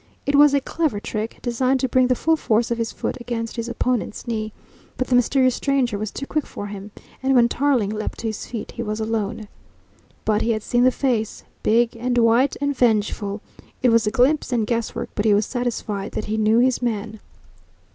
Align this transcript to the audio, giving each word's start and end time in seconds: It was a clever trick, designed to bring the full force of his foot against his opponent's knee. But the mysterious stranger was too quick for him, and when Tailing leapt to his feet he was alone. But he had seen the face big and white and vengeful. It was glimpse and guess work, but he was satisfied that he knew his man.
It 0.25 0.33
was 0.35 0.55
a 0.55 0.61
clever 0.61 0.99
trick, 0.99 1.37
designed 1.43 1.79
to 1.81 1.87
bring 1.87 2.07
the 2.07 2.15
full 2.15 2.35
force 2.35 2.71
of 2.71 2.79
his 2.79 2.91
foot 2.91 3.17
against 3.21 3.55
his 3.55 3.69
opponent's 3.69 4.25
knee. 4.25 4.51
But 4.97 5.09
the 5.09 5.15
mysterious 5.15 5.53
stranger 5.53 5.99
was 5.99 6.09
too 6.09 6.25
quick 6.25 6.47
for 6.47 6.65
him, 6.65 6.89
and 7.21 7.35
when 7.35 7.47
Tailing 7.47 7.91
leapt 7.91 8.17
to 8.21 8.25
his 8.29 8.47
feet 8.47 8.71
he 8.71 8.81
was 8.81 8.99
alone. 8.99 9.47
But 10.25 10.41
he 10.41 10.53
had 10.53 10.63
seen 10.63 10.85
the 10.85 10.91
face 10.91 11.43
big 11.61 11.95
and 11.95 12.17
white 12.17 12.55
and 12.59 12.75
vengeful. 12.75 13.41
It 13.83 13.89
was 13.89 14.07
glimpse 14.11 14.51
and 14.51 14.65
guess 14.65 14.95
work, 14.95 15.11
but 15.13 15.25
he 15.25 15.35
was 15.35 15.45
satisfied 15.45 16.13
that 16.13 16.25
he 16.25 16.35
knew 16.35 16.57
his 16.57 16.81
man. 16.81 17.19